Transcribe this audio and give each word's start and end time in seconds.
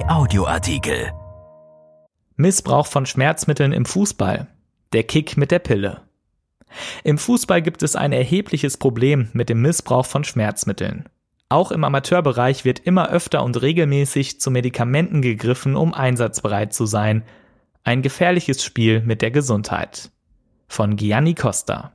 Audioartikel. 0.00 1.12
Missbrauch 2.36 2.86
von 2.86 3.04
Schmerzmitteln 3.04 3.72
im 3.72 3.84
Fußball. 3.84 4.46
Der 4.94 5.02
Kick 5.02 5.36
mit 5.36 5.50
der 5.50 5.58
Pille. 5.58 6.00
Im 7.04 7.18
Fußball 7.18 7.60
gibt 7.60 7.82
es 7.82 7.94
ein 7.94 8.12
erhebliches 8.12 8.78
Problem 8.78 9.28
mit 9.34 9.50
dem 9.50 9.60
Missbrauch 9.60 10.06
von 10.06 10.24
Schmerzmitteln. 10.24 11.10
Auch 11.50 11.70
im 11.70 11.84
Amateurbereich 11.84 12.64
wird 12.64 12.78
immer 12.78 13.10
öfter 13.10 13.44
und 13.44 13.60
regelmäßig 13.60 14.40
zu 14.40 14.50
Medikamenten 14.50 15.20
gegriffen, 15.20 15.76
um 15.76 15.92
einsatzbereit 15.92 16.72
zu 16.72 16.86
sein. 16.86 17.22
Ein 17.84 18.00
gefährliches 18.00 18.64
Spiel 18.64 19.02
mit 19.02 19.20
der 19.20 19.30
Gesundheit. 19.30 20.10
Von 20.68 20.96
Gianni 20.96 21.34
Costa. 21.34 21.92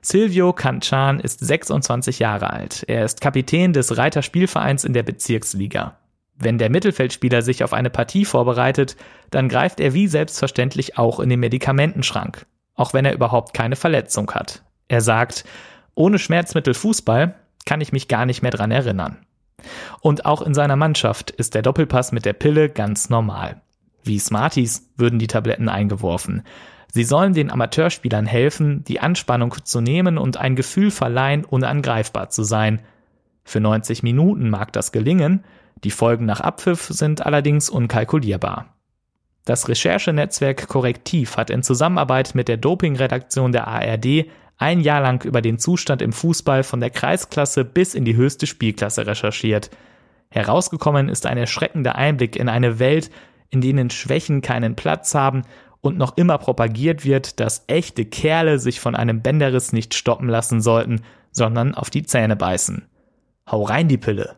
Silvio 0.00 0.52
Canchan 0.52 1.20
ist 1.20 1.38
26 1.38 2.18
Jahre 2.18 2.50
alt. 2.50 2.82
Er 2.88 3.04
ist 3.04 3.20
Kapitän 3.20 3.72
des 3.72 3.96
Reiterspielvereins 3.96 4.82
in 4.84 4.94
der 4.94 5.04
Bezirksliga. 5.04 5.96
Wenn 6.42 6.58
der 6.58 6.70
Mittelfeldspieler 6.70 7.40
sich 7.40 7.62
auf 7.62 7.72
eine 7.72 7.88
Partie 7.88 8.24
vorbereitet, 8.24 8.96
dann 9.30 9.48
greift 9.48 9.78
er 9.78 9.94
wie 9.94 10.08
selbstverständlich 10.08 10.98
auch 10.98 11.20
in 11.20 11.28
den 11.28 11.38
Medikamentenschrank, 11.38 12.46
auch 12.74 12.92
wenn 12.92 13.04
er 13.04 13.14
überhaupt 13.14 13.54
keine 13.54 13.76
Verletzung 13.76 14.28
hat. 14.32 14.64
Er 14.88 15.00
sagt, 15.00 15.44
ohne 15.94 16.18
Schmerzmittel 16.18 16.74
Fußball 16.74 17.36
kann 17.64 17.80
ich 17.80 17.92
mich 17.92 18.08
gar 18.08 18.26
nicht 18.26 18.42
mehr 18.42 18.50
dran 18.50 18.72
erinnern. 18.72 19.18
Und 20.00 20.26
auch 20.26 20.42
in 20.42 20.52
seiner 20.52 20.74
Mannschaft 20.74 21.30
ist 21.30 21.54
der 21.54 21.62
Doppelpass 21.62 22.10
mit 22.10 22.24
der 22.24 22.32
Pille 22.32 22.68
ganz 22.68 23.08
normal. 23.08 23.60
Wie 24.02 24.18
Smarties 24.18 24.90
würden 24.96 25.20
die 25.20 25.28
Tabletten 25.28 25.68
eingeworfen. 25.68 26.42
Sie 26.92 27.04
sollen 27.04 27.34
den 27.34 27.52
Amateurspielern 27.52 28.26
helfen, 28.26 28.82
die 28.82 28.98
Anspannung 28.98 29.54
zu 29.62 29.80
nehmen 29.80 30.18
und 30.18 30.38
ein 30.38 30.56
Gefühl 30.56 30.90
verleihen, 30.90 31.44
unangreifbar 31.44 32.30
zu 32.30 32.42
sein. 32.42 32.80
Für 33.44 33.60
90 33.60 34.02
Minuten 34.02 34.50
mag 34.50 34.72
das 34.72 34.90
gelingen, 34.90 35.44
die 35.84 35.90
Folgen 35.90 36.26
nach 36.26 36.40
Abpfiff 36.40 36.88
sind 36.88 37.24
allerdings 37.26 37.68
unkalkulierbar. 37.68 38.74
Das 39.44 39.68
Recherchenetzwerk 39.68 40.68
Korrektiv 40.68 41.36
hat 41.36 41.50
in 41.50 41.62
Zusammenarbeit 41.62 42.34
mit 42.34 42.46
der 42.46 42.56
Dopingredaktion 42.56 43.50
der 43.50 43.66
ARD 43.66 44.26
ein 44.56 44.80
Jahr 44.80 45.00
lang 45.00 45.24
über 45.24 45.42
den 45.42 45.58
Zustand 45.58 46.02
im 46.02 46.12
Fußball 46.12 46.62
von 46.62 46.78
der 46.78 46.90
Kreisklasse 46.90 47.64
bis 47.64 47.94
in 47.94 48.04
die 48.04 48.14
höchste 48.14 48.46
Spielklasse 48.46 49.06
recherchiert. 49.06 49.70
Herausgekommen 50.30 51.08
ist 51.08 51.26
ein 51.26 51.36
erschreckender 51.36 51.96
Einblick 51.96 52.36
in 52.36 52.48
eine 52.48 52.78
Welt, 52.78 53.10
in 53.50 53.60
denen 53.60 53.90
Schwächen 53.90 54.40
keinen 54.40 54.76
Platz 54.76 55.14
haben 55.16 55.42
und 55.80 55.98
noch 55.98 56.16
immer 56.16 56.38
propagiert 56.38 57.04
wird, 57.04 57.40
dass 57.40 57.64
echte 57.66 58.04
Kerle 58.04 58.60
sich 58.60 58.78
von 58.78 58.94
einem 58.94 59.20
Bänderriss 59.20 59.72
nicht 59.72 59.94
stoppen 59.94 60.28
lassen 60.28 60.60
sollten, 60.60 61.02
sondern 61.32 61.74
auf 61.74 61.90
die 61.90 62.04
Zähne 62.04 62.36
beißen. 62.36 62.86
Hau 63.50 63.64
rein 63.64 63.88
die 63.88 63.98
Pille. 63.98 64.36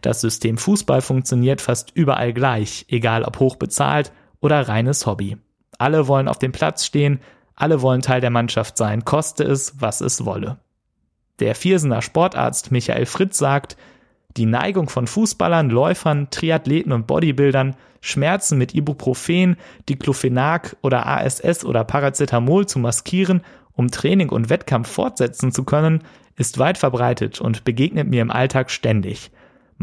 Das 0.00 0.20
System 0.20 0.58
Fußball 0.58 1.00
funktioniert 1.00 1.60
fast 1.60 1.90
überall 1.94 2.32
gleich, 2.32 2.86
egal 2.88 3.24
ob 3.24 3.38
hoch 3.38 3.56
bezahlt 3.56 4.12
oder 4.40 4.68
reines 4.68 5.06
Hobby. 5.06 5.36
Alle 5.78 6.08
wollen 6.08 6.28
auf 6.28 6.38
dem 6.38 6.52
Platz 6.52 6.84
stehen, 6.84 7.20
alle 7.54 7.82
wollen 7.82 8.02
Teil 8.02 8.20
der 8.20 8.30
Mannschaft 8.30 8.76
sein, 8.76 9.04
koste 9.04 9.44
es, 9.44 9.74
was 9.80 10.00
es 10.00 10.24
wolle. 10.24 10.58
Der 11.38 11.54
Viersener 11.54 12.02
Sportarzt 12.02 12.70
Michael 12.70 13.06
Fritz 13.06 13.38
sagt, 13.38 13.76
die 14.36 14.46
Neigung 14.46 14.88
von 14.88 15.06
Fußballern, 15.06 15.70
Läufern, 15.70 16.28
Triathleten 16.30 16.92
und 16.92 17.06
Bodybuildern, 17.06 17.76
Schmerzen 18.00 18.58
mit 18.58 18.74
Ibuprofen, 18.74 19.56
Diclofenac 19.88 20.76
oder 20.82 21.06
ASS 21.06 21.64
oder 21.64 21.84
Paracetamol 21.84 22.66
zu 22.66 22.78
maskieren, 22.78 23.42
um 23.74 23.90
Training 23.90 24.30
und 24.30 24.50
Wettkampf 24.50 24.90
fortsetzen 24.90 25.52
zu 25.52 25.64
können, 25.64 26.02
ist 26.36 26.58
weit 26.58 26.78
verbreitet 26.78 27.40
und 27.40 27.64
begegnet 27.64 28.08
mir 28.08 28.22
im 28.22 28.30
Alltag 28.30 28.70
ständig. 28.70 29.30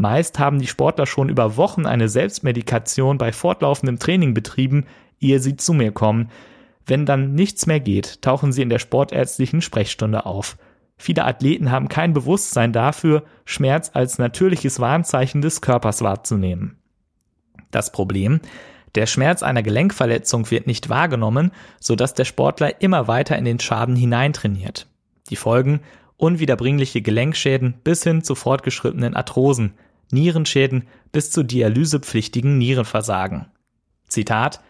Meist 0.00 0.38
haben 0.38 0.58
die 0.58 0.66
Sportler 0.66 1.06
schon 1.06 1.28
über 1.28 1.58
Wochen 1.58 1.84
eine 1.84 2.08
Selbstmedikation 2.08 3.18
bei 3.18 3.32
fortlaufendem 3.32 3.98
Training 3.98 4.32
betrieben, 4.32 4.86
ehe 5.20 5.40
sie 5.40 5.56
zu 5.56 5.74
mir 5.74 5.92
kommen. 5.92 6.30
Wenn 6.86 7.04
dann 7.04 7.34
nichts 7.34 7.66
mehr 7.66 7.80
geht, 7.80 8.22
tauchen 8.22 8.50
sie 8.50 8.62
in 8.62 8.70
der 8.70 8.78
sportärztlichen 8.78 9.60
Sprechstunde 9.60 10.24
auf. 10.24 10.56
Viele 10.96 11.26
Athleten 11.26 11.70
haben 11.70 11.88
kein 11.88 12.14
Bewusstsein 12.14 12.72
dafür, 12.72 13.24
Schmerz 13.44 13.90
als 13.92 14.18
natürliches 14.18 14.80
Warnzeichen 14.80 15.42
des 15.42 15.60
Körpers 15.60 16.02
wahrzunehmen. 16.02 16.78
Das 17.70 17.92
Problem, 17.92 18.40
der 18.94 19.06
Schmerz 19.06 19.42
einer 19.42 19.62
Gelenkverletzung 19.62 20.50
wird 20.50 20.66
nicht 20.66 20.88
wahrgenommen, 20.88 21.52
sodass 21.78 22.14
der 22.14 22.24
Sportler 22.24 22.80
immer 22.80 23.06
weiter 23.06 23.36
in 23.36 23.44
den 23.44 23.60
Schaden 23.60 23.96
hineintrainiert. 23.96 24.86
Die 25.28 25.36
Folgen 25.36 25.80
unwiederbringliche 26.16 27.02
Gelenkschäden 27.02 27.74
bis 27.84 28.02
hin 28.02 28.22
zu 28.22 28.34
fortgeschrittenen 28.34 29.14
Arthrosen, 29.14 29.74
Nierenschäden 30.12 30.84
bis 31.12 31.30
zu 31.30 31.42
dialysepflichtigen 31.42 32.58
Nierenversagen. 32.58 33.46
Zitat 34.08 34.60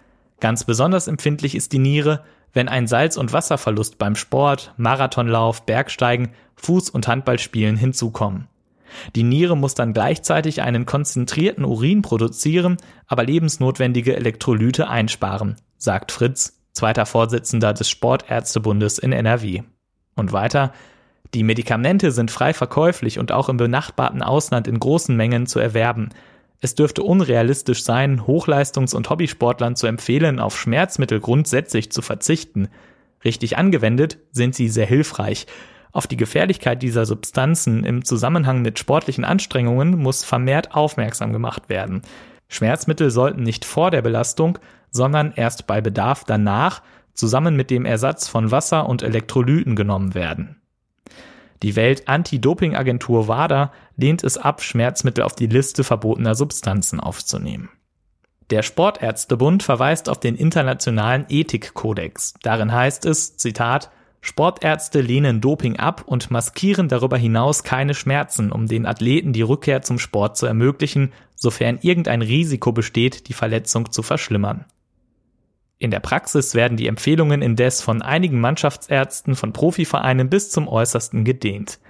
Ganz 0.40 0.64
besonders 0.64 1.06
empfindlich 1.06 1.54
ist 1.54 1.72
die 1.72 1.78
Niere, 1.78 2.24
wenn 2.52 2.68
ein 2.68 2.86
Salz- 2.86 3.18
und 3.18 3.32
Wasserverlust 3.32 3.98
beim 3.98 4.16
Sport, 4.16 4.72
Marathonlauf, 4.76 5.66
Bergsteigen, 5.66 6.30
Fuß- 6.60 6.90
und 6.90 7.06
Handballspielen 7.06 7.76
hinzukommen. 7.76 8.48
Die 9.14 9.22
Niere 9.22 9.56
muss 9.56 9.74
dann 9.74 9.92
gleichzeitig 9.92 10.62
einen 10.62 10.86
konzentrierten 10.86 11.64
Urin 11.64 12.02
produzieren, 12.02 12.76
aber 13.06 13.24
lebensnotwendige 13.24 14.16
Elektrolyte 14.16 14.88
einsparen, 14.88 15.56
sagt 15.76 16.10
Fritz, 16.10 16.58
zweiter 16.72 17.06
Vorsitzender 17.06 17.72
des 17.72 17.88
Sportärztebundes 17.88 18.98
in 18.98 19.12
NRW. 19.12 19.62
Und 20.16 20.32
weiter, 20.32 20.72
die 21.34 21.44
Medikamente 21.44 22.10
sind 22.10 22.30
frei 22.30 22.52
verkäuflich 22.52 23.18
und 23.18 23.30
auch 23.30 23.48
im 23.48 23.56
benachbarten 23.56 24.22
Ausland 24.22 24.66
in 24.66 24.80
großen 24.80 25.16
Mengen 25.16 25.46
zu 25.46 25.60
erwerben. 25.60 26.10
Es 26.60 26.74
dürfte 26.74 27.02
unrealistisch 27.02 27.84
sein, 27.84 28.22
Hochleistungs- 28.22 28.94
und 28.94 29.08
Hobbysportlern 29.08 29.76
zu 29.76 29.86
empfehlen, 29.86 30.40
auf 30.40 30.58
Schmerzmittel 30.58 31.20
grundsätzlich 31.20 31.90
zu 31.90 32.02
verzichten. 32.02 32.68
Richtig 33.24 33.56
angewendet 33.56 34.18
sind 34.32 34.54
sie 34.54 34.68
sehr 34.68 34.86
hilfreich. 34.86 35.46
Auf 35.92 36.06
die 36.06 36.16
Gefährlichkeit 36.16 36.82
dieser 36.82 37.06
Substanzen 37.06 37.84
im 37.84 38.04
Zusammenhang 38.04 38.62
mit 38.62 38.78
sportlichen 38.78 39.24
Anstrengungen 39.24 39.98
muss 39.98 40.24
vermehrt 40.24 40.74
aufmerksam 40.74 41.32
gemacht 41.32 41.68
werden. 41.68 42.02
Schmerzmittel 42.48 43.10
sollten 43.10 43.42
nicht 43.42 43.64
vor 43.64 43.90
der 43.90 44.02
Belastung, 44.02 44.58
sondern 44.90 45.32
erst 45.34 45.66
bei 45.66 45.80
Bedarf 45.80 46.24
danach 46.24 46.82
zusammen 47.14 47.56
mit 47.56 47.70
dem 47.70 47.86
Ersatz 47.86 48.28
von 48.28 48.50
Wasser 48.50 48.88
und 48.88 49.02
Elektrolyten 49.02 49.76
genommen 49.76 50.14
werden. 50.14 50.59
Die 51.62 51.76
Welt-Anti-Doping-Agentur 51.76 53.28
WADA 53.28 53.72
lehnt 53.96 54.24
es 54.24 54.38
ab, 54.38 54.62
Schmerzmittel 54.62 55.24
auf 55.24 55.34
die 55.34 55.46
Liste 55.46 55.84
verbotener 55.84 56.34
Substanzen 56.34 57.00
aufzunehmen. 57.00 57.68
Der 58.50 58.62
Sportärztebund 58.62 59.62
verweist 59.62 60.08
auf 60.08 60.18
den 60.18 60.34
internationalen 60.34 61.26
Ethikkodex. 61.28 62.34
Darin 62.42 62.72
heißt 62.72 63.04
es, 63.04 63.36
Zitat, 63.36 63.90
Sportärzte 64.22 65.00
lehnen 65.00 65.40
Doping 65.40 65.78
ab 65.78 66.02
und 66.04 66.30
maskieren 66.30 66.88
darüber 66.88 67.16
hinaus 67.16 67.62
keine 67.62 67.94
Schmerzen, 67.94 68.52
um 68.52 68.66
den 68.66 68.86
Athleten 68.86 69.32
die 69.32 69.42
Rückkehr 69.42 69.82
zum 69.82 69.98
Sport 69.98 70.36
zu 70.36 70.46
ermöglichen, 70.46 71.12
sofern 71.36 71.78
irgendein 71.80 72.22
Risiko 72.22 72.72
besteht, 72.72 73.28
die 73.28 73.32
Verletzung 73.32 73.92
zu 73.92 74.02
verschlimmern. 74.02 74.64
In 75.80 75.90
der 75.90 76.00
Praxis 76.00 76.54
werden 76.54 76.76
die 76.76 76.88
Empfehlungen 76.88 77.40
indes 77.40 77.80
von 77.80 78.02
einigen 78.02 78.38
Mannschaftsärzten 78.38 79.34
von 79.34 79.54
Profivereinen 79.54 80.28
bis 80.28 80.50
zum 80.50 80.68
Äußersten 80.68 81.24
gedehnt. 81.24 81.80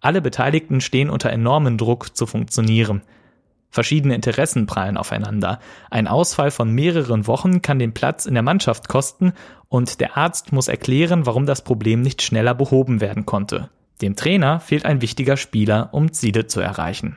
Alle 0.00 0.22
Beteiligten 0.22 0.80
stehen 0.80 1.10
unter 1.10 1.30
enormen 1.30 1.76
Druck 1.76 2.16
zu 2.16 2.26
funktionieren. 2.26 3.02
Verschiedene 3.68 4.14
Interessen 4.14 4.66
prallen 4.66 4.96
aufeinander. 4.96 5.58
Ein 5.90 6.06
Ausfall 6.06 6.52
von 6.52 6.70
mehreren 6.70 7.26
Wochen 7.26 7.62
kann 7.62 7.80
den 7.80 7.94
Platz 7.94 8.26
in 8.26 8.34
der 8.34 8.44
Mannschaft 8.44 8.88
kosten 8.88 9.32
und 9.68 9.98
der 10.00 10.16
Arzt 10.16 10.52
muss 10.52 10.68
erklären, 10.68 11.26
warum 11.26 11.44
das 11.44 11.64
Problem 11.64 12.00
nicht 12.00 12.22
schneller 12.22 12.54
behoben 12.54 13.00
werden 13.00 13.26
konnte. 13.26 13.70
Dem 14.02 14.14
Trainer 14.14 14.60
fehlt 14.60 14.84
ein 14.84 15.02
wichtiger 15.02 15.36
Spieler, 15.36 15.88
um 15.90 16.12
Ziele 16.12 16.46
zu 16.46 16.60
erreichen. 16.60 17.16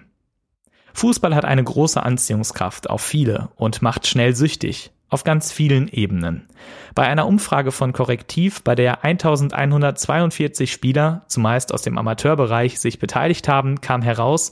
Fußball 0.94 1.35
hat 1.35 1.46
eine 1.46 1.64
große 1.64 2.02
Anziehungskraft 2.02 2.90
auf 2.90 3.02
viele 3.02 3.50
und 3.58 3.84
macht 3.84 4.08
schnell 4.08 4.35
süchtig 4.35 4.91
auf 5.09 5.23
ganz 5.23 5.52
vielen 5.52 5.87
Ebenen. 5.87 6.47
Bei 6.96 7.07
einer 7.07 7.28
Umfrage 7.28 7.72
von 7.72 7.93
Korrektiv, 7.93 8.63
bei 8.63 8.75
der 8.75 9.03
1142 9.03 10.72
Spieler, 10.72 11.23
zumeist 11.28 11.73
aus 11.73 11.81
dem 11.81 11.97
Amateurbereich, 11.97 12.79
sich 12.79 12.99
beteiligt 12.99 13.47
haben, 13.47 13.81
kam 13.81 14.02
heraus, 14.02 14.52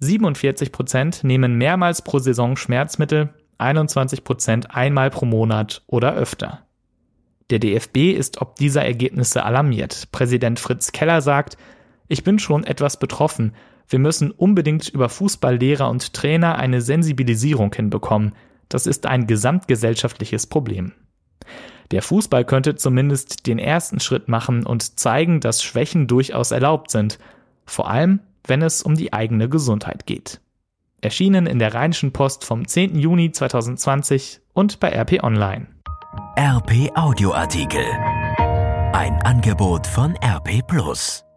47 0.00 0.70
Prozent 0.70 1.24
nehmen 1.24 1.56
mehrmals 1.56 2.02
pro 2.02 2.20
Saison 2.20 2.56
Schmerzmittel, 2.56 3.30
21 3.58 4.22
Prozent 4.22 4.74
einmal 4.74 5.10
pro 5.10 5.26
Monat 5.26 5.82
oder 5.88 6.14
öfter. 6.14 6.62
Der 7.50 7.58
DFB 7.58 8.12
ist 8.12 8.40
ob 8.40 8.56
dieser 8.56 8.84
Ergebnisse 8.84 9.44
alarmiert. 9.44 10.12
Präsident 10.12 10.60
Fritz 10.60 10.92
Keller 10.92 11.22
sagt, 11.22 11.56
ich 12.06 12.22
bin 12.22 12.38
schon 12.38 12.64
etwas 12.64 12.98
betroffen. 12.98 13.54
Wir 13.88 13.98
müssen 13.98 14.30
unbedingt 14.30 14.88
über 14.88 15.08
Fußballlehrer 15.08 15.88
und 15.88 16.12
Trainer 16.12 16.56
eine 16.56 16.80
Sensibilisierung 16.82 17.72
hinbekommen. 17.74 18.32
Das 18.68 18.86
ist 18.86 19.06
ein 19.06 19.26
gesamtgesellschaftliches 19.26 20.46
Problem. 20.46 20.92
Der 21.90 22.02
Fußball 22.02 22.44
könnte 22.44 22.74
zumindest 22.74 23.46
den 23.46 23.58
ersten 23.58 24.00
Schritt 24.00 24.28
machen 24.28 24.66
und 24.66 24.98
zeigen, 25.00 25.40
dass 25.40 25.62
Schwächen 25.62 26.06
durchaus 26.06 26.50
erlaubt 26.50 26.90
sind, 26.90 27.18
vor 27.64 27.88
allem 27.88 28.20
wenn 28.46 28.62
es 28.62 28.82
um 28.82 28.94
die 28.94 29.12
eigene 29.12 29.48
Gesundheit 29.48 30.06
geht. 30.06 30.40
Erschienen 31.00 31.46
in 31.46 31.58
der 31.58 31.74
Rheinischen 31.74 32.12
Post 32.12 32.44
vom 32.44 32.66
10. 32.66 32.98
Juni 32.98 33.30
2020 33.30 34.40
und 34.52 34.80
bei 34.80 34.88
RP 34.90 35.22
Online. 35.22 35.68
RP 36.36 36.90
Audioartikel. 36.94 37.84
Ein 38.92 39.20
Angebot 39.22 39.86
von 39.86 40.16
RP 40.16 40.66
Plus. 40.66 41.27